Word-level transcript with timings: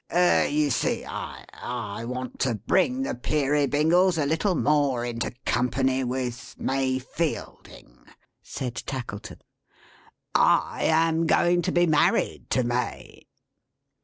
"You 0.11 0.71
see 0.71 1.05
I 1.05 1.45
I 1.53 2.05
want 2.05 2.39
to 2.39 2.55
bring 2.55 3.03
the 3.03 3.13
Peerybingles 3.13 4.17
a 4.17 4.25
little 4.25 4.55
more 4.55 5.05
into 5.05 5.29
company 5.45 6.03
with 6.03 6.55
May 6.57 6.97
Fielding," 6.97 8.05
said 8.41 8.73
Tackleton. 8.87 9.41
"I 10.33 10.85
am 10.85 11.27
going 11.27 11.61
to 11.61 11.71
be 11.71 11.85
married 11.85 12.49
to 12.49 12.63
May." 12.63 13.27